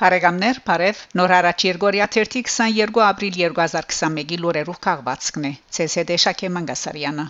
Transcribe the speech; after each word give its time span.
Բարեկամներ, 0.00 0.58
բարև։ 0.64 0.98
Նոր 1.18 1.32
հարաճ 1.34 1.62
Երգորիա 1.66 2.06
22 2.16 3.00
ապրիլ 3.04 3.38
2021-ի 3.38 4.38
լուրերով 4.42 4.80
քաղվածքն 4.86 5.48
է։ 5.50 5.52
ՑՍԴ 5.86 6.18
Շակե 6.26 6.50
Մանգասարյանը։ 6.56 7.26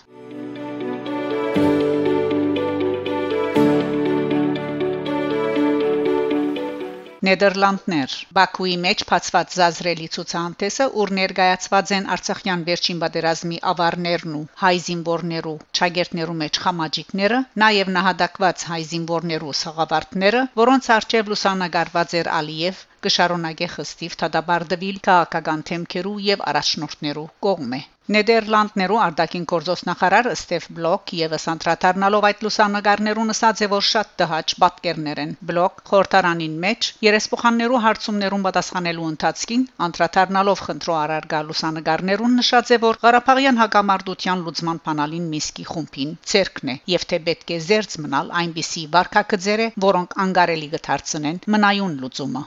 Նեդերլանդներ 7.27 8.13
Բաքուի 8.37 8.75
մեջ 8.83 9.03
բացված 9.11 9.55
զազրելի 9.59 10.05
ցուցահանդեսը, 10.17 10.85
ուր 11.03 11.13
ներկայացված 11.19 11.93
են 11.97 12.05
Արցախյան 12.17 12.63
վերջին 12.69 13.01
պատերազմի 13.05 13.59
ավարներն 13.71 14.37
ու 14.41 14.43
հայ 14.63 14.73
զինվորներու, 14.89 15.55
ճագերտներու 15.79 16.37
մեջ 16.43 16.61
խամաջիկները, 16.67 17.41
նաև 17.65 17.91
նահատակված 17.97 18.67
հայ 18.71 18.81
զինվորներու 18.93 19.57
սաղավարտները, 19.63 20.45
որոնց 20.63 20.93
արչև 20.99 21.35
լուսանգարված 21.35 22.17
էր 22.23 22.33
Ալիև 22.37 22.87
կշարունակե 23.09 23.73
խստիվ 23.75 24.17
թադաբարդվիլ 24.23 25.03
քաղաքական 25.11 25.69
թեմքերու 25.73 26.17
եւ 26.31 26.49
առաջնորդներու 26.53 27.29
կողմէ 27.49 27.85
Նեդերլանդներու 28.15 28.99
արտաքին 29.03 29.45
գործոս 29.51 29.81
նախարար 29.87 30.27
Ստեֆ 30.31 30.67
Բլոկ 30.77 31.13
եւս 31.21 31.47
անդրադառնալով 31.53 32.27
այդ 32.29 32.45
լուսանգարներուն 32.47 33.33
ասաց 33.35 33.63
որ 33.73 33.87
շատ 33.87 34.13
տհաճ 34.23 34.55
պատկերներ 34.63 35.21
են 35.23 35.33
Բլոկ 35.49 35.83
խորտարանին 35.91 36.55
մեջ 36.65 36.91
երեսփոխաններու 37.07 37.81
հարցումներուն 37.87 38.47
պատասխանելու 38.47 39.09
ընթացքին 39.11 39.65
անդրադառնալով 39.89 40.63
խնդրո 40.69 40.97
արարգա 41.01 41.41
լուսանգարներուն 41.49 42.39
նշած 42.43 42.73
է 42.77 42.81
որ 42.87 43.01
Ղարաբաղյան 43.03 43.61
հակամարտության 43.65 44.47
լուծման 44.47 44.83
բանալին 44.87 45.27
Միսկի 45.35 45.67
խումբին 45.73 46.17
ցերկն 46.35 46.75
է 46.77 46.79
եւ 46.95 47.09
թե 47.11 47.23
պետք 47.31 47.55
է 47.57 47.61
զերծ 47.71 47.99
մնալ 48.07 48.31
այնպիսի 48.45 48.87
վարկակցերը 48.95 49.69
որոնք 49.89 50.17
անգարելի 50.27 50.71
կդարձնեն 50.77 51.43
մնայուն 51.57 51.99
լուծումը 52.07 52.47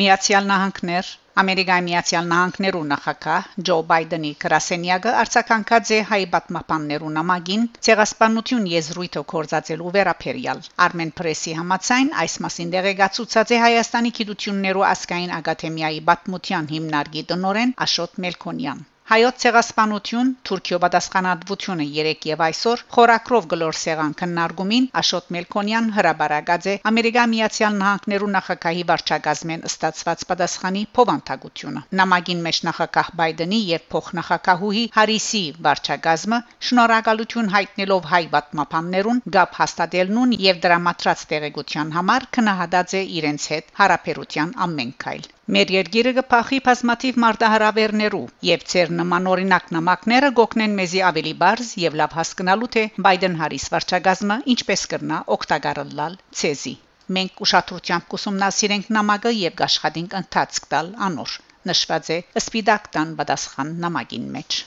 Միացյալ 0.00 0.48
Նահանգներ 0.48 1.10
Ամերիկայի 1.40 1.82
Միացյալ 1.84 2.26
Նահանգներու 2.30 2.82
նախագահ 2.88 3.46
Ջո 3.68 3.76
Բայդենի 3.92 4.32
գրասենյակը 4.44 5.14
արձականքած 5.20 5.92
է 5.98 6.00
հայ 6.10 6.18
պատմապաններու 6.34 7.12
նամակին 7.14 7.64
ցեղասպանություն 7.88 8.66
եզրույթը 8.72 9.22
կորցածելու 9.32 9.92
վերապերյալ 9.98 10.60
Armen 10.88 11.14
Press-ի 11.20 11.54
համաձայն 11.60 12.10
այս 12.24 12.36
մասին 12.46 12.74
դեղեկացուցած 12.76 13.54
է 13.58 13.62
Հայաստանի 13.66 14.12
Գիտություններու 14.20 14.86
ասկային 14.90 15.32
ակադեմիայի 15.38 16.04
պատմության 16.10 16.68
հիմնարկի 16.74 17.24
տնօրեն 17.32 17.74
Աշոտ 17.88 18.20
Մելքոնյան 18.26 18.84
Հայոց 19.06 19.36
ցեղասպանություն 19.42 20.30
Թուրքիո 20.48 20.78
պատասխանատվությունը 20.82 21.84
3 21.96 22.24
եւ 22.28 22.40
այսօր 22.46 22.80
խորակրով 22.94 23.44
գլոր 23.52 23.76
սեղան 23.80 24.16
քննարկումին 24.22 24.88
Աշոտ 25.00 25.28
Մելքոնյան 25.36 25.90
հրաբարագած 25.98 26.66
է 26.72 26.74
Ամերիկա 26.90 27.26
Միացյալ 27.34 27.76
Նահանգներու 27.82 28.30
նախագահի 28.32 28.82
վարչագազմեն 28.88 29.62
ստացված 29.70 30.24
պատասխանի 30.32 30.82
փոխանցագությունը 30.98 31.84
նամակին 32.00 32.42
մեջ 32.48 32.60
նախագահ 32.70 33.12
Բայդենի 33.22 33.62
եւ 33.68 33.86
փոխնախագահուհի 33.94 34.84
Հարիսի 34.98 35.44
վարչագազմը 35.68 36.42
շնորհակալություն 36.70 37.54
հայտնելով 37.54 38.10
հայ 38.16 38.22
պատմապաններուն 38.34 39.22
գապ 39.38 39.56
հաստատելնուն 39.62 40.36
եւ 40.48 40.60
դրամատրած 40.66 41.24
տեղեկության 41.36 41.96
համար 42.00 42.28
քնահատած 42.38 43.00
է 43.04 43.06
իրենց 43.22 43.50
հետ 43.54 43.74
հարաբերության 43.84 44.54
ամեն 44.68 44.94
քայլ 45.06 45.32
Մեր 45.54 45.70
երկիրը 45.72 46.10
կփախի 46.14 46.56
բազմաթիվ 46.66 47.18
մարտահրավերներու 47.22 48.22
եւ 48.46 48.64
ծեր 48.72 48.88
նման 49.00 49.28
օրինակ 49.32 49.68
նամակները 49.76 50.30
գոքնեն 50.40 50.74
մեզի 50.78 51.02
ավելի 51.10 51.34
բարձ 51.42 51.68
եւ 51.82 51.98
լավ 52.00 52.16
հասկանալու 52.18 52.70
թե 52.76 52.82
Բայդեն-Հարիս 53.06 53.68
վարչագազմը 53.76 54.38
ինչպես 54.56 54.82
կրնա 54.94 55.20
օգտակարել 55.36 56.18
ցեզի 56.40 56.74
մենք 57.18 57.46
ուշադրությամբ 57.46 58.10
կուսումնասիրենք 58.16 58.90
նամակը 58.98 59.34
եւ 59.38 59.64
աշխատենք 59.70 60.18
ընթացք 60.24 60.70
տալ 60.74 60.92
անոր 61.10 61.38
նշված 61.70 62.12
է 62.16 62.20
սպիդակ 62.42 62.92
տան 62.98 63.16
պատասխան 63.22 63.74
նամակին 63.86 64.30
մեջ 64.38 64.62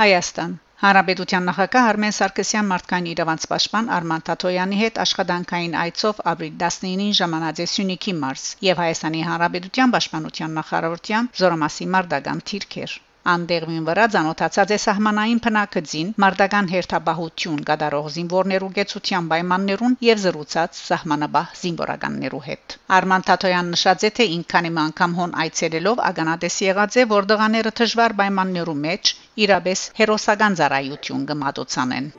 Հայաստան 0.00 0.60
Հանրապետության 0.80 1.44
նախագահ 1.46 1.86
Արմեն 1.86 2.14
Սարգսյան 2.18 2.68
մարդկային 2.68 3.08
իրավանց 3.10 3.42
պաշտպան 3.50 3.90
Արման 3.96 4.22
Թաթոյանի 4.28 4.78
հետ 4.82 5.00
աշխատանքային 5.04 5.74
այցով 5.80 6.22
ապրիլ 6.32 6.54
19-ին 6.62 7.12
ժամանած 7.18 7.60
է 7.64 7.66
Սյունիքի 7.74 8.16
մարզ 8.22 8.46
եւ 8.68 8.82
Հայաստանի 8.84 9.20
Հանրապետության 9.32 9.94
պաշտպանության 9.98 10.58
նախարարության 10.62 11.30
Զորամասի 11.42 11.90
մարդական 11.98 12.44
թիրքեր 12.52 12.98
Անդերվին 13.30 13.82
վրա 13.86 14.04
ցանոթացած 14.12 14.70
է 14.74 14.76
սահմանային 14.82 15.40
փնակցին 15.44 16.12
մարտական 16.22 16.68
հերթաբահություն 16.70 17.58
կատարող 17.70 18.06
զինվորներու 18.14 18.70
գեցության 18.78 19.28
պայմաններուն 19.32 19.96
եւ 20.06 20.22
զրուցած 20.22 20.80
սահմանաբահ 20.86 21.52
զինվորականներու 21.62 22.42
հետ 22.46 22.76
Արման 23.00 23.26
Թաթոյան 23.28 23.70
նշած 23.76 24.06
է 24.08 24.12
թե 24.20 24.28
ինքանի 24.40 24.72
անգամ 24.84 25.18
հոն 25.20 25.36
այցելելով 25.44 26.02
ագանատես 26.08 26.56
եղած 26.70 26.98
է 27.04 27.06
որ 27.12 27.28
դղաները 27.34 27.74
դժվար 27.82 28.16
պայմաններու 28.22 28.78
մեջ 28.86 29.14
իրապես 29.46 29.82
հերոսական 30.00 30.58
ծառայություն 30.60 31.24
կմատուցանեն 31.30 32.10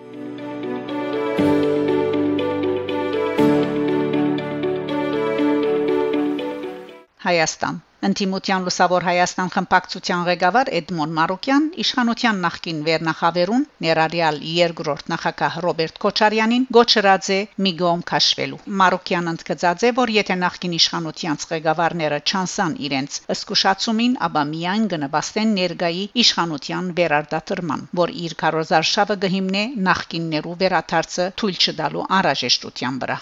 Հայաստան 7.22 7.82
Ընտիմության 8.08 8.64
լուսավոր 8.66 9.04
Հայաստան 9.06 9.50
խմբակցության 9.56 10.22
ղեկավար 10.28 10.70
Էդմոն 10.78 11.12
Մարոկյան 11.18 11.66
իշխանության 11.84 12.40
նախկին 12.46 12.80
վերնախավերուն 12.88 13.66
ներառյալ 13.86 14.40
երկրորդ 14.52 15.12
նախագահ 15.14 15.58
Ռոբերտ 15.66 16.00
Քոչարյանին 16.06 16.66
գոչրած 16.78 17.30
է 17.36 17.38
միգոմ 17.68 18.02
քաշվելու։ 18.12 18.60
Մարոկյան 18.82 19.32
ընդգծած 19.34 19.86
է, 19.86 19.92
որ 20.02 20.14
եթե 20.18 20.38
նախկին 20.46 20.76
իշխանության 20.80 21.42
ղեկավարները 21.52 22.20
չանսան 22.32 22.74
իրենց 22.90 23.20
ըսկուշացումին, 23.36 24.18
ապա 24.30 24.44
միայն 24.56 24.90
կնվաստեն 24.96 25.54
ներգայի 25.62 26.04
իշխանության 26.26 26.90
վերարտադրման, 27.02 27.86
որ 28.02 28.16
իր 28.26 28.38
կարոզարշավը 28.42 29.20
կհիմնե 29.28 29.64
նախկիններու 29.92 30.58
վերաթարցը 30.66 31.30
թույլ 31.44 31.62
չտալու 31.70 32.08
անհրաժեշտության 32.18 33.00
վրա։ 33.06 33.22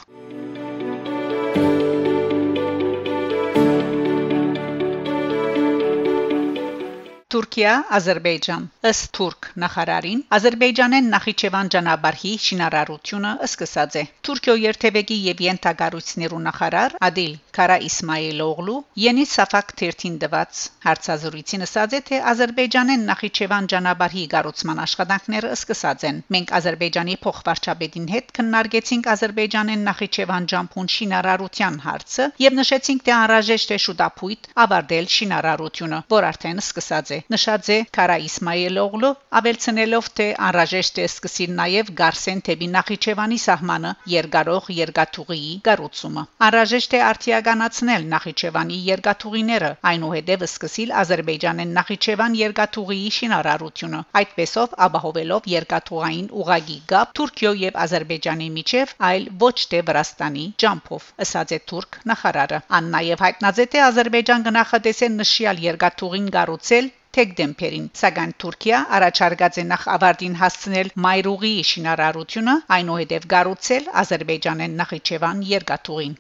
Թուրքիա, 7.49 7.75
Ադրբեջան։ 7.97 8.65
Ըստ 8.89 9.07
թուրք 9.17 9.47
նախարարին, 9.61 10.19
Ադրբեջանեն 10.37 11.07
Նախիջևան 11.13 11.69
ճանապարհի 11.73 12.33
շինարարությունը 12.45 13.31
սկսած 13.47 13.95
է։ 14.01 14.03
Թուրքիո 14.27 14.55
երթևեկի 14.63 15.17
եւ 15.25 15.41
յենթագարույցներու 15.45 16.41
նախարար 16.45 16.95
Ադիլ 17.09 17.33
Քարա 17.57 17.77
Իսմայելօղլու 17.89 18.75
Յենից 19.03 19.31
Սաֆակ 19.33 19.73
13 19.81 20.19
դված 20.21 20.59
հարցազրույցին 20.85 21.65
ասաց 21.65 21.95
է, 21.97 22.01
թե 22.09 22.19
Ադրբեջանեն 22.33 23.07
Նախիջևան 23.09 23.69
ճանապարհի 23.73 24.23
կառուցման 24.35 24.83
աշխատանքները 24.85 25.51
սկսած 25.57 26.05
են։ 26.09 26.21
Մենք 26.37 26.53
Ադրբեջանի 26.59 27.17
փոխվարչապետին 27.25 28.07
հետ 28.13 28.31
քննարկեցինք 28.39 29.11
Ադրբեջանեն 29.15 29.83
Նախիջևան 29.89 30.49
ճամփուն 30.53 30.93
շինարարության 30.99 31.81
հարցը 31.89 32.29
եւ 32.45 32.57
նշեցինք, 32.61 33.03
թե 33.09 33.15
անհրաժեշտ 33.17 33.75
է 33.75 33.81
շուտապույտ 33.89 34.49
ավարտել 34.69 35.11
շինարարությունը, 35.19 36.01
որ 36.13 36.29
արդեն 36.29 36.63
սկսած 36.69 37.15
է 37.17 37.19
նշած 37.39 37.67
է 37.71 37.75
Քարա 37.95 38.15
Իսմայելօղլու 38.27 39.09
ավելցնելով 39.39 40.07
թե 40.19 40.25
անհրաժեշտ 40.45 40.97
է 40.99 41.03
սկսել 41.09 41.51
նաև 41.59 41.91
Գարսեն 41.99 42.41
Թեբի 42.47 42.67
Նախիջևանի 42.73 43.37
սահմանը 43.43 43.91
երկարող 44.13 44.67
երկաթուղիի 44.77 45.53
կառուցումը 45.67 46.23
անհրաժեշտ 46.47 46.95
է 46.99 47.01
արտիականացնել 47.09 48.07
Նախիջևանի 48.15 48.79
երկաթուղիները 48.89 49.69
այնուհետև 49.91 50.43
սկսել 50.49 50.91
Ադրբեջանեն 51.03 51.71
Նախիջևան 51.79 52.35
երկաթուղիի 52.41 53.07
շինարարությունը 53.19 54.03
այդպեսով 54.23 54.75
ապահովելով 54.89 55.49
երկաթուղային 55.53 56.29
ուղագի 56.43 56.77
գապ 56.91 57.15
Թուրքիո 57.21 57.55
եւ 57.63 57.81
Ադրբեջանի 57.87 58.49
միջև 58.59 58.95
այլ 59.13 59.31
ոչ 59.47 59.55
թե 59.71 59.83
Վրաստանի 59.91 60.45
ջամփով 60.65 61.09
ըսած 61.27 61.55
է 61.55 61.63
թուրք 61.71 62.01
նախարարը 62.13 62.61
ան 62.81 62.93
նաև 62.99 63.25
հայտնած 63.29 63.63
է 63.63 63.69
թե 63.75 63.83
Ադրբեջան 63.87 64.47
գնահատեսեն 64.49 65.19
նշյալ 65.23 65.67
երկաթուղին 65.69 66.31
կառուցել 66.39 66.95
թեկդեմպերին 67.17 67.85
սակայն 67.99 68.33
Թուրքիա 68.41 68.79
առաջարկած 68.97 69.55
է 69.61 69.63
նախ 69.69 69.85
ավարտին 69.93 70.35
հասցնել 70.41 70.91
Մայրուղի 71.05 71.53
շինարարությունը 71.69 72.55
այնուհետև 72.77 73.25
գառուցել 73.33 73.89
Ադրբեջանեն 74.03 74.75
Նախիջևան 74.81 75.41
երկաթուղին 75.53 76.15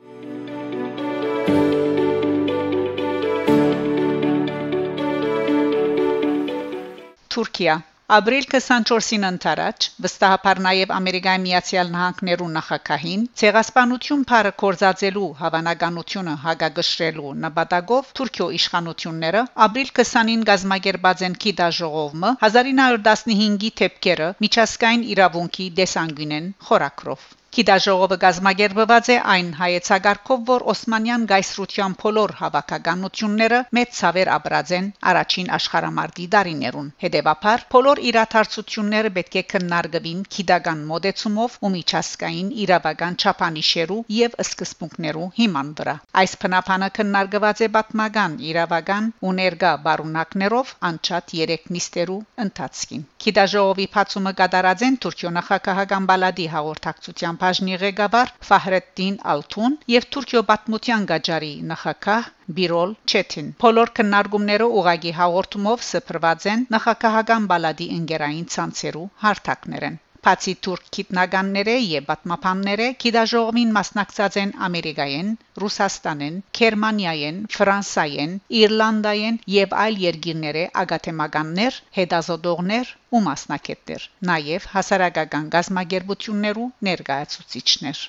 Թուրքիա 7.35 7.77
Ապրիլ 8.09 8.45
24-ին 8.51 9.25
ընթരാճ 9.27 9.85
վստահաբար 10.03 10.59
նաև 10.65 10.93
Ամերիկայի 10.95 11.41
Միացյալ 11.43 11.91
Նահանգներու 11.95 12.47
նախագահին 12.53 13.25
ցեղասպանություն 13.41 14.23
բարը 14.31 14.51
կորզածելու 14.63 15.27
հավանականությունը 15.41 16.33
հագագշրելու 16.45 17.35
նպատակով 17.45 18.09
Թուրքիո 18.19 18.47
իշխանությունները 18.59 19.43
ապրիլ 19.69 19.91
20-ին 20.01 20.45
գազագերբած 20.49 21.25
են 21.29 21.39
քիդաժողովը 21.45 22.35
1915-ի 22.49 23.75
թեփքերը 23.83 24.31
միջազգային 24.47 25.05
իրավունքի 25.13 25.69
դեսանգյունեն 25.81 26.49
խորակրով 26.71 27.33
Կիդաժողովը 27.49 28.15
գազագերբված 28.21 29.07
է 29.09 29.15
այն 29.33 29.47
հայեցակարգով, 29.59 30.41
որ 30.49 30.63
Օսմանյան 30.73 31.23
գայսրության 31.31 31.93
փոլոր 32.01 32.33
հավաքականությունները 32.39 33.61
մեծ 33.77 33.95
ցավեր 33.99 34.29
ապրած 34.33 34.73
են 34.77 34.89
առաջին 35.11 35.49
աշխարհամարտի 35.57 36.27
դարիներուն։ 36.35 36.91
Հետևաբար, 37.03 37.63
փոլոր 37.73 38.01
իրաթարցությունները 38.09 39.11
պետք 39.17 39.37
է 39.41 39.43
քննարկվին 39.53 40.21
քիդական 40.35 40.83
մոդեցումով 40.91 41.57
ու 41.65 41.71
միջազգային 41.77 42.51
իրավական 42.65 43.17
չափանիշերու 43.23 43.99
եւ 44.19 44.37
սկզբունքներու 44.45 45.31
հիման 45.39 45.73
վրա։ 45.81 45.95
Այս 46.21 46.37
փնապանը 46.45 46.91
քննարկված 46.99 47.65
է 47.65 47.71
պատմական, 47.79 48.37
իրավական 48.51 49.09
ու 49.25 49.33
ներգա 49.41 49.73
բարունակներով 49.89 50.75
անչափ 50.91 51.33
3 51.33 51.67
նիստերու 51.79 52.21
ընթացքին։ 52.45 53.03
Քիդաժողովի 53.25 53.89
փացումը 53.97 54.35
կատարած 54.43 54.87
են 54.89 55.01
Թուրքիո 55.03 55.33
նախագահական 55.39 56.09
բալադի 56.13 56.47
հաղորդակցության 56.53 57.38
բաժնի 57.43 57.77
ղեկավար 57.83 58.33
Ֆահրեդդին 58.49 59.17
Ալթուն 59.33 59.77
եւ 59.93 60.07
Թուրքիո 60.15 60.43
պատմության 60.51 61.07
գաճարի 61.13 61.51
նախագահ 61.71 62.27
Բիրոլ 62.59 62.93
Չեթին։ 63.13 63.49
Բոլոր 63.65 63.93
քննարկումները 64.01 64.69
ուղագի 64.81 65.15
հաղորդումով 65.21 65.87
սփռված 65.93 66.49
են 66.55 66.67
նախագահական 66.77 67.49
բալադի 67.53 67.89
ընկերային 68.01 68.51
ցանցերու 68.57 69.07
հարթակներեն։ 69.25 69.99
Բացի 70.27 70.53
թուրք 70.65 70.87
գիտնականները 70.95 71.73
եւ 71.81 72.05
պատմապանները 72.07 72.87
գիտաժողովին 73.03 73.69
մասնակցած 73.77 74.37
են 74.41 74.51
Ամերիկայեն, 74.67 75.29
Ռուսաստանեն, 75.63 76.41
Գերմանիայեն, 76.59 77.39
Ֆրանսայեն, 77.55 78.33
Իռլանդայեն 78.61 79.39
եւ 79.55 79.77
այլ 79.85 80.01
երկիրները 80.03 80.65
ագաթեմականներ, 80.83 81.79
հետազոտողներ 81.99 82.93
ու 83.15 83.23
մասնակիցներ, 83.29 84.09
նաեւ 84.33 84.69
հասարակական 84.75 85.49
գազագերբություններու 85.55 86.69
ներկայացուցիչներ։ 86.91 88.05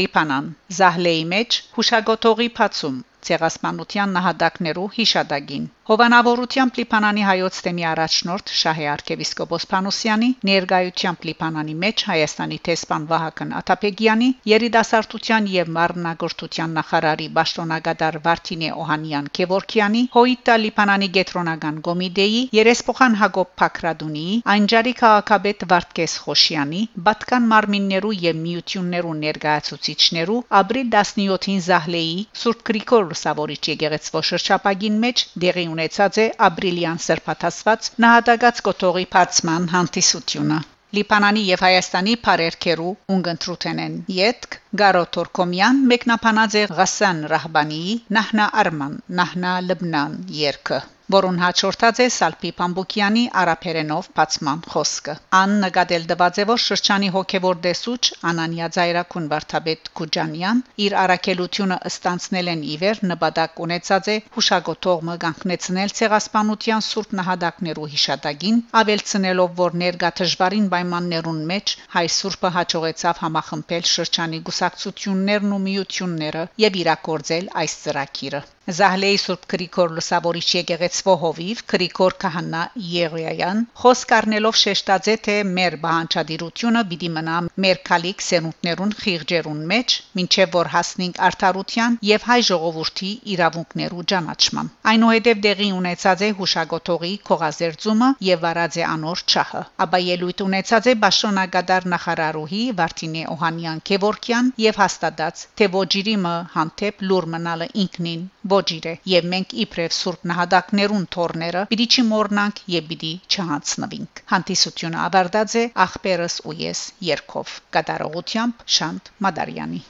Լիբանան 0.00 0.46
Զահլեի 0.76 1.24
մեջ 1.32 1.56
հուշագոտողի 1.78 2.52
փացում 2.58 3.02
ցեղասպանության 3.28 4.16
նահատակներու 4.18 4.88
հիշադակին 4.98 5.70
Հովանավորությամբ 5.90 6.76
Լիբանանի 6.78 7.22
հայոց 7.26 7.56
թեմի 7.66 7.84
առաջնորդ 7.92 8.50
Շահե 8.58 8.84
arczepiskopos 8.90 9.64
Փանոսյանի 9.72 10.28
ներկայությամբ 10.48 11.24
Լիբանանի 11.28 11.74
մեջ 11.82 12.04
Հայաստանի 12.10 12.58
տեսփան 12.68 13.06
Վահագն 13.12 13.50
Աթապեգյանի 13.60 14.28
երիտասարդության 14.52 15.48
եւ 15.54 15.72
մարմնագործության 15.76 16.76
նախարարի 16.78 17.26
Բաշտոնագետար 17.38 18.18
Վարդինե 18.26 18.70
Օհանյան 18.84 19.26
Քևորքյանի 19.38 20.02
Հոյիտա 20.14 20.56
Լիբանանի 20.62 21.08
գետրոնական 21.18 21.82
կոմիտեի 21.88 22.40
երեսփոխան 22.60 23.18
Հակոբ 23.22 23.52
Փակրադունի 23.62 24.26
Անջարի 24.54 24.94
քաղաքապետ 25.02 25.66
Վարդգես 25.74 26.16
Խոշյանի 26.28 26.84
Բատկան 27.10 27.50
մարմիններու 27.56 28.14
եւ 28.22 28.40
միություններու 28.46 29.18
ներկայացուցիչներու 29.26 30.40
ապրիլ 30.62 30.88
17-ին 30.96 31.62
Զահլեի 31.68 32.16
Սուրբ 32.42 32.66
Գրիգոր 32.72 33.11
Լուսավորիչ 33.12 33.60
եկեղեցվո 33.72 34.24
շրջապագին 34.32 34.98
մեջ 35.06 35.24
դեղի 35.46 35.66
ունեցած 35.76 36.20
է 36.22 36.26
ապրիլյան 36.48 37.02
սրբաթասված 37.06 37.90
նահատակած 38.06 38.62
կոթողի 38.68 39.06
բացման 39.16 39.68
հանդիսությունը 39.76 40.60
Լիբանանի 40.96 41.42
եւ 41.52 41.64
Հայաստանի 41.68 42.14
բարերքերու 42.24 42.90
ունգընտրութեն 43.16 43.96
յետք 44.16 44.61
Գարո 44.80 45.00
Թորկոմյան 45.14 45.80
մեկնաբանած 45.90 46.56
է 46.60 46.62
Ղասան 46.78 47.20
Ռահբանի 47.32 47.82
Նահնա 48.18 48.48
Արման 48.64 48.96
Նահնա 49.20 49.52
Լբնան 49.68 50.18
երգը 50.38 50.80
որուն 51.12 51.38
հաջորդած 51.42 51.98
է 52.02 52.04
Սալփի 52.14 52.50
Պամբուկյանի 52.58 53.22
արաբերենով 53.40 54.06
բացման 54.18 54.60
խոսքը։ 54.72 55.14
Ան 55.38 55.54
նկատել 55.64 56.04
դվածեվոր 56.12 56.60
շրջանի 56.64 57.08
հոգևոր 57.16 57.58
դեսուչ 57.66 58.00
Անանիա 58.30 58.68
Զայրակուն 58.76 59.26
Վարդապետ 59.32 59.90
Քուջանյան 60.00 60.62
իր 60.86 60.96
արակելությունը 61.02 61.78
ստանցնել 61.90 62.50
են 62.52 62.62
իվեր 62.76 63.02
նպատակ 63.12 63.60
ունեցած 63.66 64.08
է 64.14 64.16
հուշագոտող 64.36 65.04
մգանքնեցնել 65.10 65.94
ցեղասպանության 66.00 66.86
սուրբ 66.88 67.14
նահատակներու 67.20 67.90
հիշատակին, 67.96 68.62
ավելցնելով 68.82 69.54
որ 69.62 69.78
ներգա 69.82 70.12
դժվարին 70.22 70.70
պայմաններուն 70.76 71.42
մեջ 71.52 71.76
հայ 71.96 72.06
սուրբը 72.16 72.54
հաջողեցավ 72.56 73.22
համախմբել 73.26 73.86
շրջանի 73.92 74.42
գուսակցություններն 74.62 75.54
ու 75.54 75.62
միությունները 75.62 76.42
եւ 76.62 76.76
իրակորձել 76.82 77.48
այս 77.62 77.72
ծրագիրը։ 77.84 78.40
Զահլեի 78.70 79.16
Սուրբ 79.18 79.46
Գրիգոր 79.50 79.88
Լուսավորիչ 79.94 80.44
եկեղեցվո 80.54 81.12
հովիվ 81.20 81.60
Գրիգոր 81.70 82.14
Քահանա 82.24 82.58
Եղիայան 82.88 83.62
խոսք 83.82 84.12
առնելով 84.18 84.58
շեշտաձե 84.60 85.16
թե 85.26 85.34
մեր 85.56 85.76
բանջադիրությունը 85.82 86.82
պիտի 86.92 87.10
մնա 87.16 87.38
մեր 87.64 87.80
քալիք 87.88 88.22
սենուտներուն 88.26 88.92
խիղճերուն 89.00 89.64
մեջ 89.72 89.96
ինչեւ 90.24 90.52
որ 90.58 90.70
հասնենք 90.74 91.18
արդարության 91.30 91.96
եւ 92.10 92.28
հայ 92.28 92.38
ժողովրդի 92.50 93.10
իրավունքներու 93.34 94.06
ճանաչման 94.14 94.70
այնուհետև 94.92 95.42
դեղի 95.48 95.68
ունեցած 95.80 96.22
է 96.22 96.30
հուշագոտողի 96.38 97.12
քողազերծումը 97.32 98.12
եւ 98.28 98.46
վարած 98.46 98.78
է 98.78 98.86
անոր 98.92 99.24
չահը 99.26 99.64
ապա 99.88 100.02
ելույթ 100.12 100.46
ունեցած 100.46 100.90
է 100.92 100.96
Բաշոնագադար 101.02 101.90
նախարարուհի 101.96 102.62
Վարդինե 102.78 103.26
Օհանյան 103.34 103.84
Քևորքյան 103.90 104.54
եւ 104.68 104.80
հաստատած 104.84 105.44
թե 105.58 105.70
ոչիրիմը 105.82 106.38
հանդեպ 106.54 107.06
լուր 107.10 107.30
մնալը 107.36 107.70
ինքնին 107.86 108.24
ոչիր 108.54 108.88
է 108.90 108.94
եւ 109.12 109.28
մենք 109.32 109.54
իբրև 109.64 109.96
սուրբ 109.98 110.26
նահատակներուն 110.32 111.06
թորները 111.16 111.64
պիտի 111.72 111.88
չմոռնանք 111.96 112.62
եւ 112.76 112.88
պիտի 112.92 113.12
չհանցնվենք 113.36 114.22
հանդիսությունը 114.34 115.02
ավարտած 115.06 115.58
է 115.62 115.64
ախպերս 115.86 116.38
ու 116.50 116.56
ես 116.62 116.84
երկով 117.12 117.58
կատարողությամբ 117.78 118.66
շանտ 118.78 119.12
մադարյանի 119.26 119.82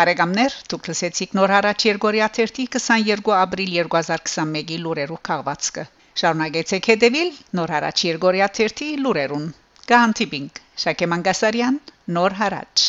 Բարեկամներ, 0.00 0.54
դուք 0.72 0.86
լսեցիք 0.88 1.32
նոր 1.36 1.52
հարաճ 1.52 1.84
Երգորիա 1.86 2.26
22 2.36 3.32
ապրիլ 3.38 3.72
2021-ի 3.78 4.78
լուրերով 4.84 5.18
քաղվածքը։ 5.28 5.84
Շարունակեցեք 6.20 6.88
հետևել 6.90 7.32
նոր 7.58 7.72
հարաճ 7.74 8.04
Երգորիա 8.06 8.48
30 8.60 8.94
լուրերուն։ 9.02 9.44
Գանտիբինգ 9.90 10.58
Շակե 10.84 11.06
Մանգասարյան 11.12 11.78
Նոր 12.16 12.34
հարաճ 12.40 12.82